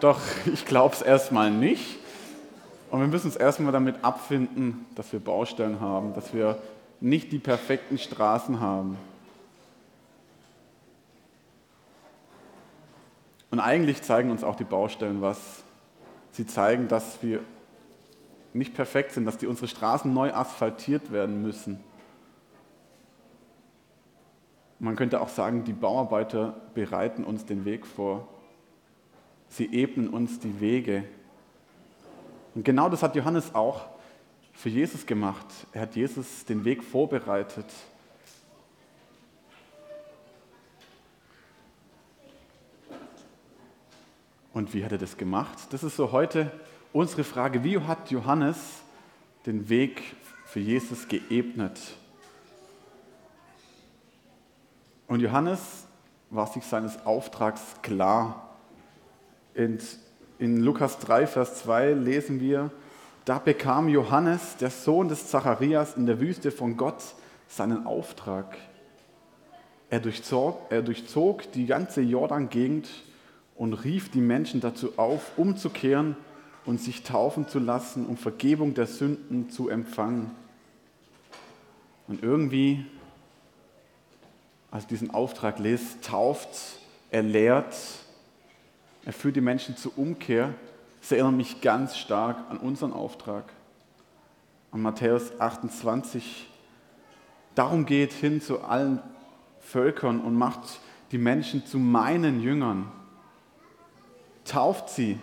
Doch 0.02 0.20
ich 0.52 0.66
glaube 0.66 0.96
es 0.96 1.02
erstmal 1.02 1.52
nicht. 1.52 1.98
Und 2.90 3.00
wir 3.00 3.08
müssen 3.08 3.28
uns 3.28 3.38
erstmal 3.38 3.72
damit 3.72 4.04
abfinden, 4.04 4.86
dass 4.96 5.14
wir 5.14 5.22
Baustellen 5.22 5.80
haben, 5.80 6.14
dass 6.14 6.34
wir 6.34 6.58
nicht 7.00 7.32
die 7.32 7.40
perfekten 7.40 7.98
Straßen 7.98 8.60
haben. 8.60 8.98
Und 13.52 13.60
eigentlich 13.60 14.02
zeigen 14.02 14.32
uns 14.32 14.44
auch 14.44 14.56
die 14.56 14.64
Baustellen 14.64 15.22
was. 15.22 15.64
Sie 16.32 16.48
zeigen, 16.48 16.88
dass 16.88 17.22
wir 17.22 17.42
nicht 18.54 18.74
perfekt 18.74 19.12
sind, 19.12 19.26
dass 19.26 19.38
die, 19.38 19.48
unsere 19.48 19.68
Straßen 19.68 20.12
neu 20.14 20.34
asphaltiert 20.34 21.12
werden 21.12 21.42
müssen. 21.42 21.80
Man 24.80 24.96
könnte 24.96 25.22
auch 25.22 25.30
sagen, 25.30 25.64
die 25.64 25.74
Bauarbeiter 25.74 26.56
bereiten 26.74 27.24
uns 27.24 27.46
den 27.46 27.66
Weg 27.66 27.86
vor. 27.86 28.28
Sie 29.50 29.72
ebnen 29.74 30.10
uns 30.10 30.40
die 30.40 30.60
Wege. 30.60 31.04
Und 32.56 32.66
genau 32.66 32.90
das 32.90 33.04
hat 33.04 33.16
Johannes 33.16 33.54
auch 33.54 33.86
für 34.54 34.70
Jesus 34.70 35.06
gemacht. 35.06 35.46
Er 35.74 35.82
hat 35.82 35.96
Jesus 35.96 36.46
den 36.46 36.66
Weg 36.66 36.84
vorbereitet. 36.84 37.66
Und 44.62 44.76
wie 44.76 44.86
hat 44.86 44.92
er 44.92 45.00
das 45.00 45.18
gemacht? 45.18 45.58
Das 45.72 45.82
ist 45.82 45.96
so 45.96 46.12
heute 46.12 46.52
unsere 46.94 47.24
Frage. 47.24 47.64
Wie 47.64 47.80
hat 47.80 48.12
Johannes 48.12 48.58
den 49.48 49.70
Weg 49.70 50.04
für 50.46 50.60
Jesus 50.60 51.08
geebnet? 51.08 51.80
Und 55.08 55.20
Johannes 55.20 55.88
war 56.30 56.46
sich 56.46 56.64
seines 56.64 57.08
Auftrags 57.08 57.64
klar. 57.82 58.56
In, 59.56 59.80
in 60.38 60.58
Lukas 60.58 61.00
3, 61.00 61.26
Vers 61.26 61.64
2 61.64 61.94
lesen 61.94 62.40
wir, 62.40 62.70
da 63.26 63.40
bekam 63.40 63.90
Johannes, 63.90 64.58
der 64.58 64.70
Sohn 64.70 65.08
des 65.08 65.28
Zacharias, 65.28 65.98
in 65.98 66.06
der 66.06 66.20
Wüste 66.20 66.52
von 66.52 66.78
Gott 66.78 67.02
seinen 67.48 67.88
Auftrag. 67.88 68.56
Er 69.90 70.02
durchzog, 70.02 70.68
er 70.70 70.84
durchzog 70.84 71.52
die 71.52 71.66
ganze 71.66 72.02
Jordan-Gegend 72.02 72.88
und 73.62 73.74
rief 73.74 74.10
die 74.10 74.22
Menschen 74.22 74.60
dazu 74.60 74.98
auf, 74.98 75.38
umzukehren 75.38 76.18
und 76.66 76.82
sich 76.82 77.04
taufen 77.04 77.48
zu 77.48 77.60
lassen, 77.60 78.08
um 78.08 78.18
Vergebung 78.18 78.74
der 78.74 78.88
Sünden 78.88 79.52
zu 79.52 79.70
empfangen. 79.70 80.32
Und 82.08 82.24
irgendwie, 82.24 82.84
als 84.72 84.88
diesen 84.88 85.12
Auftrag 85.12 85.60
lest, 85.60 86.04
tauft, 86.04 86.50
er 87.12 87.22
lehrt, 87.22 87.76
er 89.06 89.14
führt 89.14 89.36
die 89.36 89.42
Menschen 89.42 89.78
zur 89.78 89.96
Umkehr. 89.96 90.56
Das 91.00 91.12
erinnert 91.12 91.34
mich 91.34 91.62
ganz 91.62 91.98
stark 91.98 92.38
an 92.50 92.58
unseren 92.58 92.94
Auftrag. 92.94 93.44
An 94.72 94.82
Matthäus 94.82 95.40
28. 95.40 96.50
Darum 97.54 97.86
geht 97.86 98.12
hin 98.12 98.42
zu 98.42 98.62
allen 98.62 99.04
Völkern 99.60 100.20
und 100.20 100.34
macht 100.34 100.80
die 101.12 101.20
Menschen 101.20 101.64
zu 101.68 101.78
meinen 101.78 102.42
Jüngern. 102.42 102.92
Tauft 104.46 104.90
sie 104.90 105.20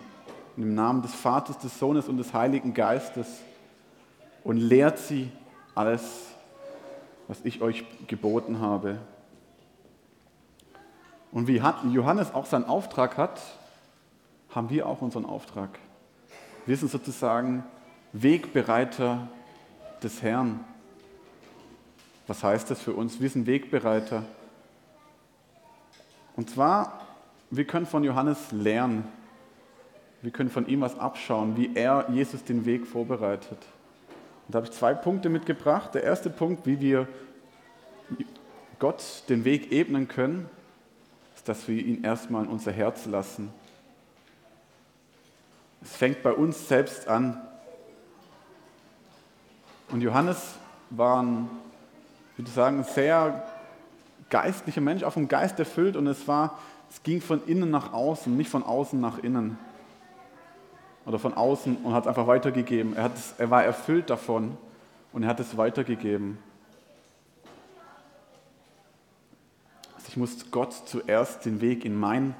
im 0.56 0.74
Namen 0.74 1.02
des 1.02 1.14
Vaters, 1.14 1.58
des 1.58 1.78
Sohnes 1.78 2.08
und 2.08 2.16
des 2.16 2.32
Heiligen 2.34 2.74
Geistes 2.74 3.40
und 4.44 4.56
lehrt 4.56 4.98
sie 4.98 5.30
alles, 5.74 6.26
was 7.28 7.38
ich 7.44 7.60
euch 7.60 7.84
geboten 8.06 8.60
habe. 8.60 8.98
Und 11.30 11.46
wie 11.46 11.62
Johannes 11.92 12.34
auch 12.34 12.46
seinen 12.46 12.64
Auftrag 12.64 13.16
hat, 13.16 13.40
haben 14.54 14.70
wir 14.70 14.86
auch 14.86 15.02
unseren 15.02 15.26
Auftrag. 15.26 15.78
Wir 16.66 16.76
sind 16.76 16.90
sozusagen 16.90 17.64
Wegbereiter 18.12 19.28
des 20.02 20.22
Herrn. 20.22 20.64
Was 22.26 22.42
heißt 22.42 22.70
das 22.70 22.80
für 22.80 22.92
uns? 22.92 23.20
Wir 23.20 23.30
sind 23.30 23.46
Wegbereiter. 23.46 24.22
Und 26.36 26.50
zwar, 26.50 27.07
wir 27.50 27.64
können 27.64 27.86
von 27.86 28.04
Johannes 28.04 28.52
lernen. 28.52 29.04
Wir 30.20 30.30
können 30.32 30.50
von 30.50 30.66
ihm 30.66 30.80
was 30.80 30.98
abschauen, 30.98 31.56
wie 31.56 31.74
er 31.74 32.08
Jesus 32.10 32.44
den 32.44 32.66
Weg 32.66 32.86
vorbereitet. 32.86 33.58
Und 34.46 34.54
da 34.54 34.58
habe 34.58 34.66
ich 34.66 34.72
zwei 34.72 34.94
Punkte 34.94 35.28
mitgebracht. 35.28 35.94
Der 35.94 36.02
erste 36.02 36.28
Punkt, 36.28 36.66
wie 36.66 36.80
wir 36.80 37.06
Gott 38.78 39.22
den 39.28 39.44
Weg 39.44 39.72
ebnen 39.72 40.08
können, 40.08 40.48
ist, 41.36 41.48
dass 41.48 41.68
wir 41.68 41.84
ihn 41.84 42.04
erstmal 42.04 42.44
in 42.44 42.50
unser 42.50 42.72
Herz 42.72 43.06
lassen. 43.06 43.50
Es 45.82 45.96
fängt 45.96 46.22
bei 46.22 46.32
uns 46.32 46.68
selbst 46.68 47.06
an. 47.08 47.40
Und 49.90 50.00
Johannes 50.00 50.54
war 50.90 51.22
ein, 51.22 51.48
würde 52.36 52.48
ich 52.48 52.54
sagen, 52.54 52.84
sehr 52.84 53.46
geistlicher 54.28 54.80
Mensch, 54.80 55.02
auch 55.02 55.12
vom 55.12 55.28
Geist 55.28 55.58
erfüllt. 55.58 55.96
Und 55.96 56.06
es, 56.08 56.26
war, 56.26 56.58
es 56.90 57.02
ging 57.02 57.20
von 57.20 57.44
innen 57.46 57.70
nach 57.70 57.92
außen, 57.92 58.36
nicht 58.36 58.50
von 58.50 58.62
außen 58.62 59.00
nach 59.00 59.18
innen 59.18 59.58
oder 61.04 61.18
von 61.18 61.34
außen 61.34 61.76
und 61.76 61.92
hat 61.92 62.04
es 62.04 62.08
einfach 62.08 62.26
weitergegeben. 62.26 62.96
Er, 62.96 63.10
es, 63.14 63.34
er 63.38 63.50
war 63.50 63.64
erfüllt 63.64 64.10
davon 64.10 64.56
und 65.12 65.22
er 65.22 65.28
hat 65.28 65.40
es 65.40 65.56
weitergegeben. 65.56 66.38
Also 69.94 70.06
ich 70.08 70.16
muss 70.16 70.50
Gott 70.50 70.72
zuerst 70.72 71.44
den 71.44 71.60
Weg 71.60 71.84
in 71.84 71.98
mein 71.98 72.34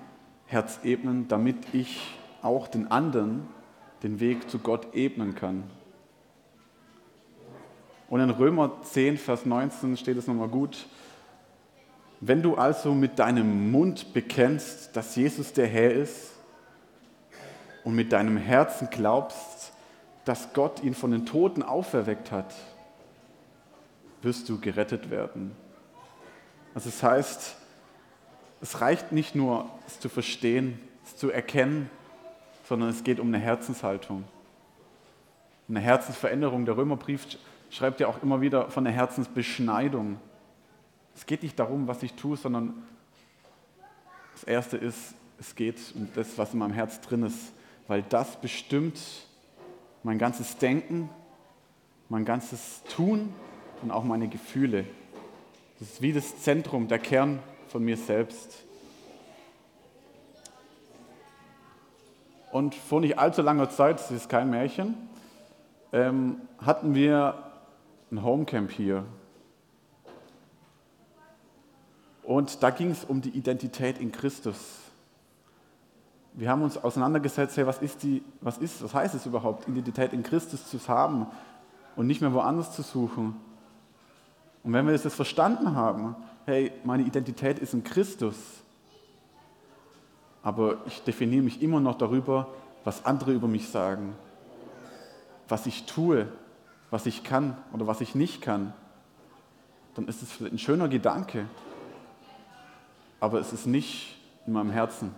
Herz 0.47 0.81
ebnen, 0.85 1.29
damit 1.29 1.57
ich 1.73 2.19
auch 2.43 2.69
den 2.69 2.91
anderen 2.91 3.47
den 4.03 4.21
Weg 4.21 4.49
zu 4.49 4.59
Gott 4.59 4.95
ebnen 4.95 5.35
kann. 5.35 5.65
Und 8.09 8.21
in 8.21 8.31
Römer 8.31 8.83
10, 8.83 9.19
Vers 9.19 9.45
19 9.45 9.97
steht 9.97 10.17
es 10.17 10.27
nochmal 10.27 10.49
gut. 10.49 10.87
Wenn 12.21 12.43
du 12.43 12.57
also 12.57 12.95
mit 12.95 13.19
deinem 13.19 13.71
Mund 13.71 14.13
bekennst, 14.13 14.97
dass 14.97 15.15
Jesus 15.15 15.53
der 15.53 15.67
Herr 15.67 15.93
ist 15.93 16.33
und 17.85 17.95
mit 17.95 18.13
deinem 18.13 18.37
Herzen 18.37 18.89
glaubst, 18.91 19.73
dass 20.25 20.53
Gott 20.53 20.83
ihn 20.83 20.95
von 20.95 21.13
den 21.13 21.27
Toten 21.27 21.63
auferweckt 21.63 22.33
hat, 22.33 22.55
wirst 24.23 24.49
du 24.49 24.61
gerettet 24.61 25.11
werden. 25.11 25.53
Also 26.75 26.89
es 26.89 27.03
heißt, 27.03 27.57
es 28.61 28.81
reicht 28.81 29.13
nicht 29.13 29.35
nur, 29.35 29.69
es 29.87 30.01
zu 30.01 30.09
verstehen, 30.09 30.81
es 31.05 31.17
zu 31.17 31.31
erkennen, 31.31 31.89
sondern 32.69 32.91
es 32.91 33.05
geht 33.05 33.21
um 33.21 33.29
eine 33.29 33.39
Herzenshaltung, 33.39 34.25
eine 35.69 35.81
Herzensveränderung. 35.81 36.67
Der 36.67 36.77
Römerbrief 36.77 37.27
schreibt 37.71 38.01
ja 38.01 38.09
auch 38.09 38.23
immer 38.23 38.41
wieder 38.41 38.71
von 38.71 38.87
einer 38.87 38.95
Herzensbeschneidung. 38.95 40.19
Es 41.19 41.27
geht 41.27 41.43
nicht 41.43 41.59
darum, 41.59 41.87
was 41.87 42.03
ich 42.03 42.15
tue, 42.15 42.39
sondern 42.39 42.75
das 44.33 44.45
Erste 44.45 44.79
ist, 44.79 45.15
es 45.39 45.55
geht 45.55 45.77
um 45.95 46.09
das, 46.15 46.39
was 46.39 46.55
in 46.55 46.61
meinem 46.61 46.73
Herz 46.73 47.01
drin 47.01 47.25
ist 47.25 47.53
weil 47.89 48.03
das 48.03 48.37
bestimmt 48.37 49.01
mein 50.05 50.19
ganzes 50.19 50.59
Denken, 50.59 51.11
mein 52.09 52.25
ganzes 52.25 52.83
Tun 52.95 53.33
und 53.83 53.91
auch 53.91 54.05
meine 54.05 54.29
Gefühle. 54.29 54.85
Das 55.79 55.89
ist 55.89 56.03
wie 56.03 56.13
das 56.13 56.41
Zentrum, 56.43 56.87
der 56.87 56.99
Kern 56.99 57.41
von 57.69 57.85
mir 57.85 57.97
selbst. 57.97 58.65
Und 62.53 62.75
vor 62.75 63.01
nicht 63.01 63.19
allzu 63.19 63.43
langer 63.43 63.69
Zeit, 63.71 64.01
das 64.01 64.11
ist 64.11 64.29
kein 64.29 64.51
Märchen, 64.51 64.95
ähm, 65.93 66.41
hatten 66.59 66.95
wir 66.95 67.51
ein 68.11 68.23
Homecamp 68.23 68.71
hier. 68.71 69.05
Und 72.29 72.63
da 72.63 72.71
ging 72.71 72.91
es 72.91 73.05
um 73.05 73.23
die 73.23 73.31
Identität 73.31 73.99
in 73.99 74.13
Christus 74.13 74.57
wir 76.39 76.49
haben 76.49 76.63
uns 76.63 76.79
auseinandergesetzt, 76.79 77.57
hey, 77.57 77.67
was 77.67 77.79
ist 77.79 78.05
die, 78.05 78.23
was 78.41 78.59
ist, 78.59 78.81
was 78.81 78.95
heißt 78.95 79.13
es 79.17 79.27
überhaupt, 79.27 79.67
Identität 79.67 80.13
in 80.13 80.23
Christus 80.23 80.71
zu 80.71 80.79
haben 80.87 81.27
und 81.97 82.07
nicht 82.07 82.21
mehr 82.21 82.33
woanders 82.33 82.73
zu 82.77 82.83
suchen. 82.83 83.35
Und 84.63 84.73
wenn 84.73 84.87
wir 84.87 84.97
das 84.97 85.13
verstanden 85.13 85.75
haben, 85.75 86.15
hey, 86.47 86.71
meine 86.85 87.03
Identität 87.03 87.59
ist 87.59 87.75
in 87.75 87.83
Christus, 87.83 88.37
aber 90.45 90.77
ich 90.87 91.03
definiere 91.03 91.43
mich 91.43 91.61
immer 91.61 91.81
noch 91.81 91.99
darüber, 91.99 92.47
was 92.85 93.05
andere 93.05 93.33
über 93.33 93.49
mich 93.49 93.69
sagen, 93.69 94.15
was 95.49 95.67
ich 95.67 95.87
tue, 95.87 96.29
was 96.91 97.07
ich 97.07 97.25
kann 97.25 97.57
oder 97.73 97.89
was 97.89 98.01
ich 98.01 98.15
nicht 98.15 98.43
kann, 98.43 98.73
dann 99.95 100.07
ist 100.07 100.23
es 100.23 100.41
ein 100.41 100.59
schöner 100.59 100.87
Gedanke, 100.87 101.47
aber 103.21 103.41
es 103.41 103.53
ist 103.53 103.67
nicht 103.67 104.17
in 104.47 104.53
meinem 104.53 104.71
Herzen. 104.71 105.15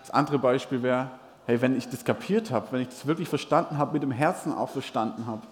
Das 0.00 0.10
andere 0.10 0.38
Beispiel 0.38 0.82
wäre, 0.82 1.10
hey, 1.46 1.60
wenn 1.60 1.76
ich 1.76 1.88
das 1.88 2.04
kapiert 2.04 2.50
habe, 2.50 2.68
wenn 2.70 2.82
ich 2.82 2.88
das 2.88 3.06
wirklich 3.06 3.28
verstanden 3.28 3.78
habe, 3.78 3.92
mit 3.92 4.02
dem 4.02 4.12
Herzen 4.12 4.52
auch 4.52 4.70
verstanden 4.70 5.26
habe, 5.26 5.42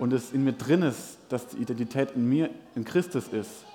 und 0.00 0.14
es 0.14 0.32
in 0.32 0.44
mir 0.44 0.54
drin 0.54 0.80
ist, 0.80 1.18
dass 1.28 1.48
die 1.48 1.58
Identität 1.58 2.12
in 2.12 2.26
mir, 2.26 2.48
in 2.74 2.86
Christus 2.86 3.28
ist, 3.28 3.66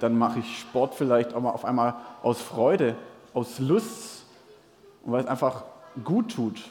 dann 0.00 0.16
mache 0.16 0.38
ich 0.38 0.60
Sport 0.60 0.94
vielleicht 0.94 1.34
auch 1.34 1.42
mal 1.42 1.50
auf 1.50 1.66
einmal 1.66 1.96
aus 2.22 2.40
Freude, 2.40 2.96
aus 3.34 3.58
Lust 3.58 4.24
und 5.04 5.12
weil 5.12 5.20
es 5.20 5.26
einfach 5.26 5.64
gut 6.04 6.34
tut 6.34 6.62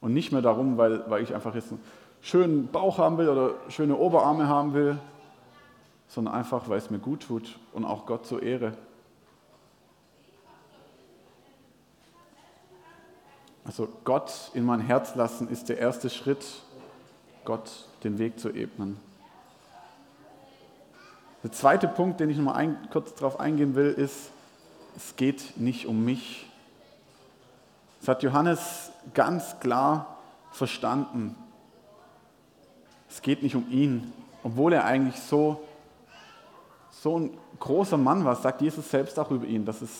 und 0.00 0.14
nicht 0.14 0.30
mehr 0.30 0.42
darum, 0.42 0.78
weil, 0.78 1.10
weil 1.10 1.24
ich 1.24 1.34
einfach 1.34 1.56
jetzt 1.56 1.72
einen 1.72 1.80
schönen 2.20 2.68
Bauch 2.68 2.98
haben 2.98 3.18
will 3.18 3.28
oder 3.28 3.54
schöne 3.68 3.96
Oberarme 3.96 4.46
haben 4.46 4.72
will, 4.72 4.98
sondern 6.08 6.34
einfach, 6.34 6.68
weil 6.68 6.78
es 6.78 6.90
mir 6.90 6.98
gut 6.98 7.22
tut 7.24 7.58
und 7.72 7.84
auch 7.84 8.06
Gott 8.06 8.26
zur 8.26 8.42
Ehre. 8.42 8.76
Also 13.64 13.88
Gott 14.04 14.50
in 14.52 14.64
mein 14.64 14.80
Herz 14.80 15.14
lassen 15.14 15.48
ist 15.48 15.68
der 15.68 15.78
erste 15.78 16.10
Schritt, 16.10 16.44
Gott 17.44 17.70
den 18.04 18.18
Weg 18.18 18.38
zu 18.38 18.50
ebnen. 18.50 18.98
Der 21.42 21.52
zweite 21.52 21.88
Punkt, 21.88 22.20
den 22.20 22.30
ich 22.30 22.36
noch 22.36 22.44
mal 22.44 22.54
ein, 22.54 22.76
kurz 22.90 23.14
darauf 23.14 23.40
eingehen 23.40 23.74
will, 23.74 23.90
ist, 23.90 24.30
es 24.96 25.16
geht 25.16 25.58
nicht 25.58 25.86
um 25.86 26.04
mich. 26.04 26.48
Das 28.00 28.08
hat 28.08 28.22
Johannes 28.22 28.90
ganz 29.12 29.58
klar 29.60 30.18
verstanden. 30.52 31.34
Es 33.08 33.22
geht 33.22 33.42
nicht 33.42 33.56
um 33.56 33.70
ihn, 33.70 34.12
obwohl 34.42 34.72
er 34.72 34.84
eigentlich 34.84 35.20
so, 35.20 35.60
so 37.04 37.18
ein 37.18 37.36
großer 37.60 37.98
Mann 37.98 38.24
war, 38.24 38.34
sagt 38.34 38.62
Jesus 38.62 38.90
selbst 38.90 39.18
auch 39.18 39.30
über 39.30 39.44
ihn, 39.44 39.66
dass 39.66 39.82
es 39.82 39.90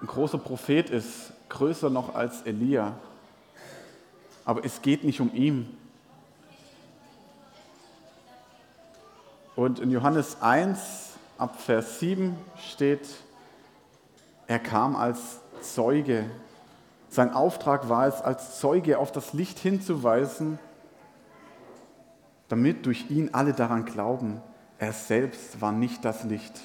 ein 0.00 0.06
großer 0.06 0.38
Prophet 0.38 0.88
ist, 0.88 1.34
größer 1.50 1.90
noch 1.90 2.14
als 2.14 2.40
Elia. 2.46 2.94
Aber 4.46 4.64
es 4.64 4.80
geht 4.80 5.04
nicht 5.04 5.20
um 5.20 5.30
ihn. 5.34 5.76
Und 9.54 9.80
in 9.80 9.90
Johannes 9.90 10.40
1 10.40 11.10
ab 11.36 11.60
Vers 11.60 12.00
7 12.00 12.34
steht, 12.56 13.06
er 14.46 14.60
kam 14.60 14.96
als 14.96 15.40
Zeuge. 15.60 16.24
Sein 17.10 17.34
Auftrag 17.34 17.90
war 17.90 18.06
es, 18.06 18.22
als 18.22 18.58
Zeuge 18.60 18.96
auf 18.96 19.12
das 19.12 19.34
Licht 19.34 19.58
hinzuweisen, 19.58 20.58
damit 22.48 22.86
durch 22.86 23.10
ihn 23.10 23.34
alle 23.34 23.52
daran 23.52 23.84
glauben. 23.84 24.40
Er 24.80 24.94
selbst 24.94 25.60
war 25.60 25.72
nicht 25.72 26.06
das 26.06 26.24
Licht. 26.24 26.58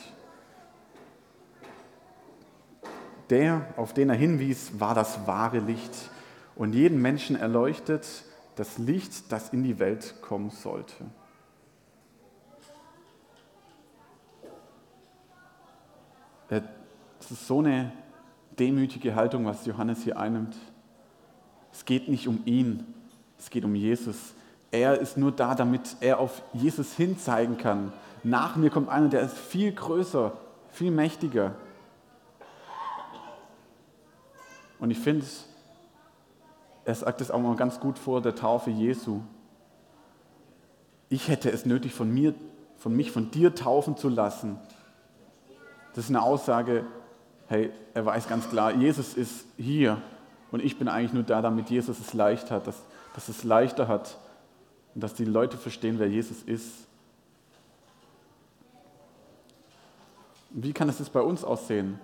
Der, 3.29 3.67
auf 3.75 3.93
den 3.93 4.09
er 4.09 4.15
hinwies, 4.15 4.79
war 4.79 4.95
das 4.95 5.27
wahre 5.27 5.59
Licht 5.59 5.91
und 6.55 6.73
jeden 6.73 7.01
Menschen 7.01 7.35
erleuchtet 7.35 8.07
das 8.55 8.77
Licht, 8.77 9.33
das 9.33 9.49
in 9.49 9.63
die 9.63 9.79
Welt 9.79 10.21
kommen 10.21 10.49
sollte. 10.49 10.93
Es 17.19 17.31
ist 17.31 17.47
so 17.47 17.59
eine 17.59 17.91
demütige 18.57 19.13
Haltung, 19.15 19.45
was 19.45 19.65
Johannes 19.65 20.03
hier 20.03 20.17
einnimmt. 20.17 20.55
Es 21.73 21.83
geht 21.83 22.07
nicht 22.07 22.29
um 22.29 22.43
ihn, 22.45 22.85
es 23.37 23.49
geht 23.49 23.65
um 23.65 23.75
Jesus. 23.75 24.35
Er 24.75 24.99
ist 24.99 25.15
nur 25.15 25.31
da, 25.31 25.55
damit 25.55 25.95
er 26.01 26.19
auf 26.19 26.41
Jesus 26.51 26.91
hinzeigen 26.93 27.57
kann. 27.57 27.93
Nach 28.23 28.57
mir 28.57 28.69
kommt 28.69 28.89
einer, 28.89 29.07
der 29.07 29.21
ist 29.21 29.37
viel 29.37 29.71
größer, 29.71 30.33
viel 30.69 30.91
mächtiger. 30.91 31.55
Und 34.77 34.91
ich 34.91 34.99
finde, 34.99 35.25
er 36.83 36.93
sagt 36.93 37.21
es 37.21 37.31
auch 37.31 37.39
mal 37.39 37.55
ganz 37.55 37.79
gut 37.79 37.97
vor 37.97 38.21
der 38.21 38.35
Taufe 38.35 38.69
Jesu. 38.69 39.21
Ich 41.07 41.29
hätte 41.29 41.49
es 41.49 41.65
nötig, 41.65 41.93
von 41.93 42.13
mir, 42.13 42.33
von 42.75 42.93
mich, 42.93 43.11
von 43.11 43.31
dir 43.31 43.55
taufen 43.55 43.95
zu 43.95 44.09
lassen. 44.09 44.59
Das 45.93 46.03
ist 46.03 46.09
eine 46.09 46.21
Aussage, 46.21 46.85
hey, 47.47 47.71
er 47.93 48.05
weiß 48.05 48.27
ganz 48.27 48.49
klar, 48.49 48.73
Jesus 48.73 49.13
ist 49.13 49.45
hier 49.55 50.01
und 50.51 50.61
ich 50.61 50.77
bin 50.77 50.89
eigentlich 50.89 51.13
nur 51.13 51.23
da, 51.23 51.41
damit 51.41 51.69
Jesus 51.69 51.97
es 51.97 52.13
leicht 52.13 52.51
hat, 52.51 52.67
dass, 52.67 52.83
dass 53.13 53.29
es 53.29 53.45
leichter 53.45 53.87
hat 53.87 54.17
und 54.95 55.03
dass 55.03 55.13
die 55.13 55.25
Leute 55.25 55.57
verstehen, 55.57 55.99
wer 55.99 56.07
Jesus 56.07 56.41
ist. 56.43 56.87
Wie 60.51 60.71
kann 60.71 60.87
es 60.87 61.09
bei 61.09 61.19
uns 61.19 61.43
aussehen? 61.43 61.99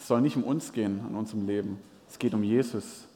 Es 0.00 0.08
soll 0.08 0.20
nicht 0.20 0.36
um 0.36 0.42
uns 0.42 0.72
gehen, 0.72 1.00
an 1.06 1.14
unserem 1.14 1.46
Leben. 1.46 1.80
Es 2.08 2.18
geht 2.18 2.34
um 2.34 2.42
Jesus. 2.42 3.06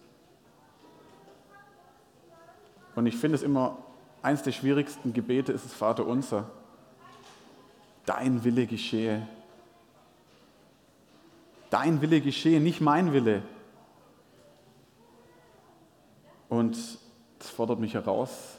Und 2.94 3.06
ich 3.06 3.16
finde 3.16 3.34
es 3.34 3.42
immer, 3.42 3.78
eins 4.22 4.42
der 4.42 4.52
schwierigsten 4.52 5.12
Gebete 5.12 5.52
ist 5.52 5.64
das 5.64 5.72
Vater 5.72 6.06
unser. 6.06 6.48
Dein 8.06 8.44
Wille 8.44 8.66
geschehe. 8.66 9.26
Dein 11.70 12.00
Wille 12.02 12.20
geschehe, 12.20 12.60
nicht 12.60 12.80
mein 12.80 13.12
Wille. 13.12 13.42
Und 16.48 16.76
das 17.38 17.50
fordert 17.50 17.80
mich 17.80 17.94
heraus. 17.94 18.58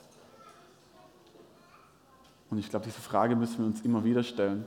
Und 2.54 2.60
ich 2.60 2.70
glaube, 2.70 2.86
diese 2.86 3.02
Frage 3.02 3.36
müssen 3.36 3.58
wir 3.58 3.66
uns 3.66 3.82
immer 3.82 4.04
wieder 4.04 4.22
stellen. 4.22 4.64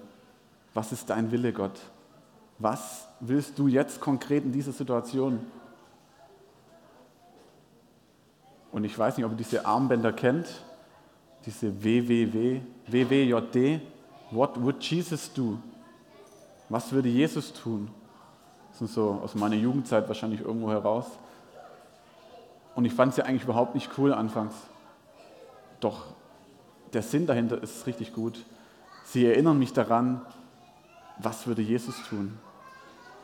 Was 0.75 0.91
ist 0.91 1.09
dein 1.09 1.31
Wille, 1.31 1.53
Gott? 1.53 1.79
Was 2.59 3.07
willst 3.21 3.57
du 3.61 3.69
jetzt 3.69 4.01
konkret 4.01 4.43
in 4.43 4.51
dieser 4.51 4.73
Situation? 4.73 5.39
Und 8.73 8.83
ich 8.83 8.99
weiß 8.99 9.17
nicht, 9.17 9.25
ob 9.25 9.31
ihr 9.31 9.37
diese 9.37 9.65
Armbänder 9.65 10.13
kennt, 10.13 10.49
diese 11.45 11.85
WWW, 11.85 12.61
WWJD. 12.89 13.81
What 14.33 14.61
would 14.61 14.83
Jesus 14.83 15.33
do? 15.33 15.57
Was 16.69 16.91
würde 16.91 17.09
Jesus 17.09 17.53
tun? 17.53 17.89
Das 18.71 18.79
sind 18.79 18.91
so 18.91 19.21
aus 19.23 19.37
meiner 19.37 19.55
Jugendzeit 19.55 20.09
wahrscheinlich 20.09 20.41
irgendwo 20.41 20.73
heraus. 20.73 21.07
Und 22.75 22.85
ich 22.85 22.93
fand 22.93 23.13
es 23.13 23.19
ja 23.19 23.27
eigentlich 23.27 23.45
überhaupt 23.45 23.77
nicht 23.77 23.97
cool 23.97 24.13
anfangs. 24.13 24.57
Doch 25.79 26.16
der 26.97 27.03
Sinn 27.03 27.27
dahinter 27.27 27.63
ist 27.63 27.87
richtig 27.87 28.15
gut. 28.15 28.43
Sie 29.05 29.27
erinnern 29.27 29.59
mich 29.59 29.75
daran, 29.75 30.25
was 31.19 31.47
würde 31.47 31.61
Jesus 31.61 31.95
tun? 32.09 32.39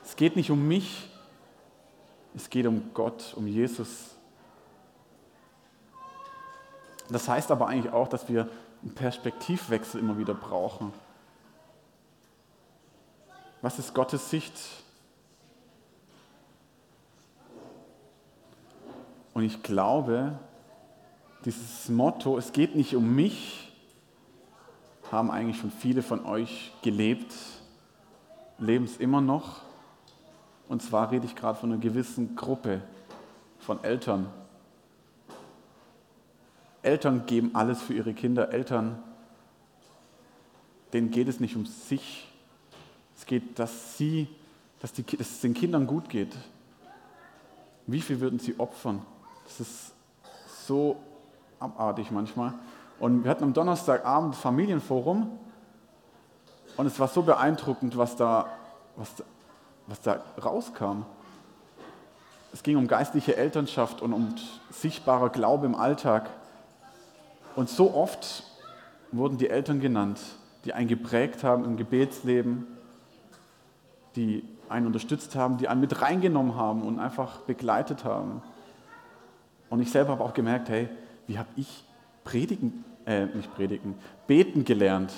Es 0.05 0.15
geht 0.15 0.37
nicht 0.37 0.51
um 0.51 0.69
mich, 0.69 1.09
es 2.35 2.51
geht 2.51 2.67
um 2.67 2.93
Gott, 2.93 3.33
um 3.35 3.47
Jesus. 3.47 4.11
Das 7.09 7.27
heißt 7.27 7.51
aber 7.51 7.67
eigentlich 7.67 7.95
auch, 7.95 8.09
dass 8.09 8.29
wir 8.29 8.47
einen 8.83 8.95
Perspektivwechsel 8.95 10.01
immer 10.01 10.19
wieder 10.19 10.35
brauchen. 10.35 10.93
Was 13.63 13.79
ist 13.79 13.95
Gottes 13.95 14.29
Sicht? 14.29 14.53
Und 19.33 19.45
ich 19.45 19.63
glaube, 19.63 20.39
dieses 21.45 21.89
Motto, 21.89 22.39
es 22.39 22.53
geht 22.53 22.77
nicht 22.77 22.95
um 22.95 23.15
mich, 23.15 23.73
haben 25.11 25.31
eigentlich 25.31 25.59
schon 25.59 25.71
viele 25.71 26.03
von 26.03 26.25
euch 26.25 26.73
gelebt, 26.83 27.35
leben 28.59 28.85
es 28.85 28.97
immer 28.97 29.21
noch. 29.21 29.63
Und 30.69 30.83
zwar 30.83 31.11
rede 31.11 31.27
ich 31.27 31.35
gerade 31.35 31.59
von 31.59 31.73
einer 31.73 31.81
gewissen 31.81 32.35
Gruppe 32.37 32.81
von 33.59 33.83
Eltern. 33.85 34.33
Eltern 36.83 37.27
geben 37.27 37.51
alles 37.55 37.83
für 37.83 37.95
ihre 37.95 38.15
Kinder. 38.15 38.53
Eltern, 38.53 39.03
denen 40.93 41.11
geht 41.11 41.29
es 41.29 41.41
nicht 41.41 41.57
um 41.57 41.67
sich. 41.67 42.29
Es 43.17 43.27
geht, 43.27 43.59
dass, 43.59 43.99
sie, 43.99 44.29
dass, 44.81 44.93
die, 44.93 45.03
dass 45.03 45.31
es 45.31 45.41
den 45.41 45.55
Kindern 45.55 45.87
gut 45.87 46.09
geht. 46.09 46.35
Wie 47.87 48.01
viel 48.01 48.21
würden 48.21 48.39
sie 48.39 48.59
opfern? 48.59 49.03
Das 49.45 49.61
ist 49.61 49.93
so 50.67 50.97
abartig 51.63 52.11
manchmal. 52.11 52.53
Und 52.99 53.25
wir 53.25 53.31
hatten 53.31 53.45
am 53.45 53.53
Donnerstagabend 53.53 54.37
Familienforum 54.37 55.39
und 56.77 56.87
es 56.87 56.99
war 57.01 57.09
so 57.09 57.23
beeindruckend, 57.23 57.97
was 57.97 58.17
da, 58.17 58.47
was 58.97 59.15
da 59.17 59.25
was 59.87 60.01
da 60.01 60.23
rauskam. 60.43 61.05
Es 62.53 62.63
ging 62.63 62.77
um 62.77 62.87
geistliche 62.87 63.37
Elternschaft 63.37 64.03
und 64.03 64.13
um 64.13 64.35
sichtbarer 64.71 65.31
Glaube 65.31 65.67
im 65.67 65.75
Alltag. 65.75 66.29
Und 67.57 67.69
so 67.69 67.95
oft 67.95 68.45
wurden 69.11 69.39
die 69.39 69.49
Eltern 69.49 69.81
genannt, 69.81 70.21
die 70.65 70.73
einen 70.73 70.89
geprägt 70.89 71.45
haben 71.45 71.65
im 71.65 71.77
Gebetsleben, 71.77 72.67
die 74.17 74.45
einen 74.69 74.87
unterstützt 74.87 75.35
haben, 75.35 75.59
die 75.59 75.69
einen 75.69 75.81
mit 75.81 76.01
reingenommen 76.01 76.57
haben 76.57 76.83
und 76.83 76.99
einfach 76.99 77.41
begleitet 77.41 78.05
haben. 78.05 78.43
Und 79.71 79.81
ich 79.81 79.91
selber 79.91 80.13
habe 80.13 80.25
auch 80.25 80.35
gemerkt, 80.35 80.69
hey, 80.69 80.89
wie 81.27 81.39
habe 81.39 81.49
ich 81.57 81.85
predigen, 82.25 82.85
äh, 83.07 83.27
nicht 83.27 83.55
predigen, 83.55 83.95
beten 84.27 84.65
gelernt? 84.65 85.13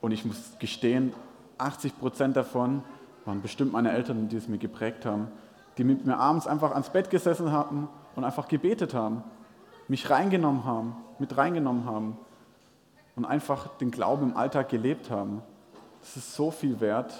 Und 0.00 0.12
ich 0.12 0.24
muss 0.24 0.58
gestehen, 0.58 1.12
80 1.58 1.98
Prozent 1.98 2.36
davon 2.36 2.82
waren 3.24 3.42
bestimmt 3.42 3.72
meine 3.72 3.92
Eltern, 3.92 4.28
die 4.28 4.36
es 4.36 4.48
mir 4.48 4.58
geprägt 4.58 5.04
haben, 5.04 5.28
die 5.76 5.84
mit 5.84 6.06
mir 6.06 6.16
abends 6.18 6.46
einfach 6.46 6.72
ans 6.72 6.90
Bett 6.90 7.10
gesessen 7.10 7.52
haben 7.52 7.88
und 8.16 8.24
einfach 8.24 8.48
gebetet 8.48 8.94
haben, 8.94 9.22
mich 9.88 10.08
reingenommen 10.08 10.64
haben, 10.64 10.96
mit 11.18 11.36
reingenommen 11.36 11.84
haben 11.84 12.16
und 13.16 13.24
einfach 13.24 13.68
den 13.78 13.90
Glauben 13.90 14.30
im 14.30 14.36
Alltag 14.36 14.68
gelebt 14.68 15.10
haben. 15.10 15.42
Das 16.00 16.16
ist 16.16 16.34
so 16.34 16.50
viel 16.50 16.80
wert 16.80 17.12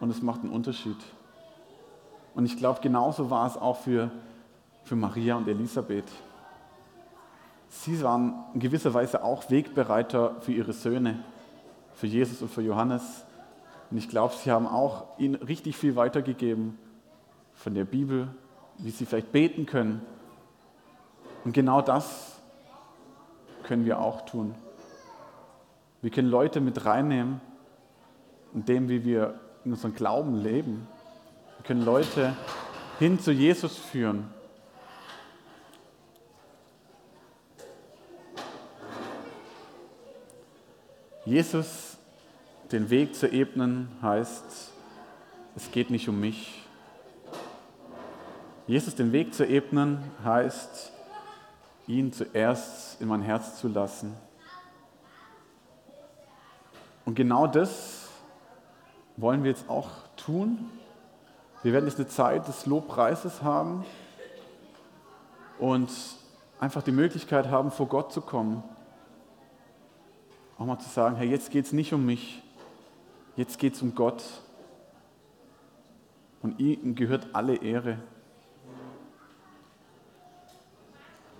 und 0.00 0.10
es 0.10 0.22
macht 0.22 0.42
einen 0.42 0.52
Unterschied. 0.52 0.96
Und 2.34 2.46
ich 2.46 2.56
glaube, 2.56 2.80
genauso 2.82 3.30
war 3.30 3.46
es 3.46 3.56
auch 3.56 3.76
für, 3.76 4.10
für 4.84 4.96
Maria 4.96 5.36
und 5.36 5.48
Elisabeth. 5.48 6.10
Sie 7.68 8.00
waren 8.02 8.44
in 8.54 8.60
gewisser 8.60 8.94
Weise 8.94 9.24
auch 9.24 9.50
Wegbereiter 9.50 10.40
für 10.40 10.52
ihre 10.52 10.72
Söhne, 10.72 11.24
für 11.94 12.06
Jesus 12.06 12.40
und 12.42 12.50
für 12.50 12.62
Johannes. 12.62 13.24
Und 13.90 13.96
ich 13.98 14.08
glaube, 14.08 14.34
sie 14.34 14.50
haben 14.50 14.66
auch 14.66 15.18
ihnen 15.18 15.34
richtig 15.36 15.76
viel 15.76 15.96
weitergegeben 15.96 16.78
von 17.54 17.74
der 17.74 17.84
Bibel, 17.84 18.28
wie 18.78 18.90
sie 18.90 19.06
vielleicht 19.06 19.32
beten 19.32 19.66
können. 19.66 20.02
Und 21.44 21.52
genau 21.52 21.80
das 21.80 22.40
können 23.64 23.84
wir 23.84 23.98
auch 23.98 24.24
tun. 24.26 24.54
Wir 26.02 26.10
können 26.10 26.28
Leute 26.28 26.60
mit 26.60 26.84
reinnehmen 26.84 27.40
in 28.52 28.64
dem, 28.64 28.88
wie 28.88 29.04
wir 29.04 29.40
in 29.64 29.72
unserem 29.72 29.94
Glauben 29.94 30.34
leben. 30.34 30.86
Wir 31.58 31.64
können 31.64 31.84
Leute 31.84 32.34
hin 32.98 33.18
zu 33.18 33.32
Jesus 33.32 33.76
führen. 33.76 34.28
Jesus 41.24 41.96
den 42.70 42.90
Weg 42.90 43.14
zu 43.14 43.26
ebnen 43.26 43.88
heißt, 44.02 44.72
es 45.56 45.70
geht 45.70 45.88
nicht 45.88 46.06
um 46.06 46.20
mich. 46.20 46.62
Jesus 48.66 48.94
den 48.94 49.10
Weg 49.12 49.32
zu 49.32 49.46
ebnen 49.46 50.02
heißt, 50.22 50.92
ihn 51.86 52.12
zuerst 52.12 53.00
in 53.00 53.08
mein 53.08 53.22
Herz 53.22 53.58
zu 53.58 53.68
lassen. 53.68 54.14
Und 57.06 57.14
genau 57.14 57.46
das 57.46 58.08
wollen 59.16 59.44
wir 59.44 59.50
jetzt 59.50 59.70
auch 59.70 59.88
tun. 60.16 60.70
Wir 61.62 61.72
werden 61.72 61.86
jetzt 61.86 61.98
eine 61.98 62.08
Zeit 62.08 62.48
des 62.48 62.66
Lobpreises 62.66 63.42
haben 63.42 63.86
und 65.58 65.90
einfach 66.60 66.82
die 66.82 66.92
Möglichkeit 66.92 67.48
haben, 67.48 67.70
vor 67.70 67.86
Gott 67.86 68.12
zu 68.12 68.20
kommen. 68.20 68.62
Auch 70.58 70.66
mal 70.66 70.78
zu 70.78 70.88
sagen, 70.88 71.16
hey, 71.16 71.28
jetzt 71.28 71.50
geht 71.50 71.66
es 71.66 71.72
nicht 71.72 71.92
um 71.92 72.06
mich, 72.06 72.42
jetzt 73.36 73.58
geht 73.58 73.74
es 73.74 73.82
um 73.82 73.94
Gott. 73.94 74.22
Und 76.42 76.60
ihm 76.60 76.94
gehört 76.94 77.28
alle 77.32 77.56
Ehre. 77.56 77.98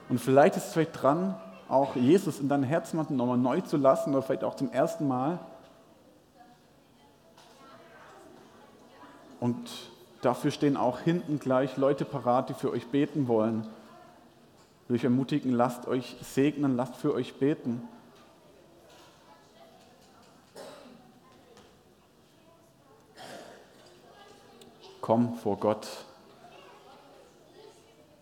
Und 0.09 0.19
vielleicht 0.19 0.57
ist 0.57 0.67
es 0.67 0.73
vielleicht 0.73 1.03
dran, 1.03 1.35
auch 1.69 1.97
Jesus 1.97 2.41
in 2.41 2.49
deinem 2.49 2.65
Herzen 2.65 2.97
nochmal 2.97 3.39
neu 3.39 3.61
zu 3.61 3.77
lassen 3.77 4.11
oder 4.11 4.23
vielleicht 4.23 4.45
auch 4.45 4.57
zum 4.57 4.71
ersten 4.71 5.09
Mal. 5.09 5.39
Und 9.41 9.71
dafür 10.23 10.51
stehen 10.51 10.77
auch 10.77 11.01
hinten 11.01 11.39
gleich 11.39 11.77
Leute 11.77 12.05
parat, 12.05 12.49
die 12.49 12.55
für 12.55 12.71
euch 12.71 12.87
beten 12.89 13.29
wollen. 13.29 13.67
Ich 14.85 14.89
will 14.89 14.97
euch 14.97 15.05
ermutigen, 15.05 15.53
lasst 15.53 15.87
euch 15.87 16.17
segnen, 16.23 16.77
lasst 16.77 16.97
für 16.97 17.15
euch 17.15 17.35
beten. 17.39 17.83
Komm 25.05 25.35
vor 25.35 25.59
Gott. 25.59 25.87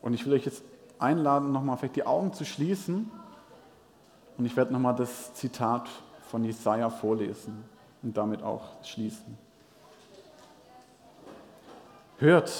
Und 0.00 0.14
ich 0.14 0.26
will 0.26 0.32
euch 0.32 0.44
jetzt 0.44 0.64
einladen, 0.98 1.52
nochmal 1.52 1.76
vielleicht 1.76 1.94
die 1.94 2.04
Augen 2.04 2.32
zu 2.32 2.44
schließen. 2.44 3.08
Und 4.36 4.46
ich 4.46 4.56
werde 4.56 4.72
nochmal 4.72 4.96
das 4.96 5.32
Zitat 5.32 5.88
von 6.28 6.42
Jesaja 6.42 6.90
vorlesen 6.90 7.62
und 8.02 8.16
damit 8.16 8.42
auch 8.42 8.82
schließen. 8.82 9.38
Hört, 12.18 12.52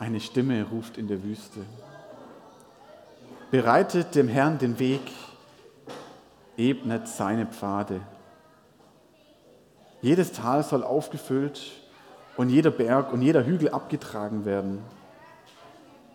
eine 0.00 0.18
Stimme 0.18 0.66
ruft 0.68 0.98
in 0.98 1.06
der 1.06 1.22
Wüste. 1.22 1.60
Bereitet 3.52 4.16
dem 4.16 4.26
Herrn 4.26 4.58
den 4.58 4.80
Weg, 4.80 5.12
ebnet 6.56 7.06
seine 7.06 7.46
Pfade. 7.46 8.00
Jedes 10.02 10.32
Tal 10.32 10.64
soll 10.64 10.82
aufgefüllt 10.82 11.85
und 12.36 12.50
jeder 12.50 12.70
Berg 12.70 13.12
und 13.12 13.22
jeder 13.22 13.44
Hügel 13.44 13.70
abgetragen 13.70 14.44
werden. 14.44 14.82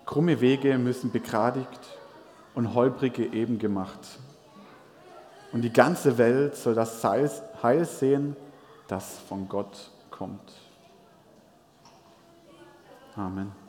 Krumme 0.06 0.42
Wege 0.42 0.78
müssen 0.78 1.12
begradigt 1.12 1.98
und 2.54 2.74
holprige 2.74 3.26
eben 3.26 3.60
gemacht. 3.60 4.00
Und 5.52 5.62
die 5.62 5.74
ganze 5.74 6.18
Welt 6.18 6.56
soll 6.56 6.76
das 6.76 7.04
Heil 7.04 7.86
sehen, 7.86 8.36
das 8.88 9.20
von 9.20 9.48
Gott 9.50 9.92
kommt. 10.10 10.54
Amen. 13.16 13.61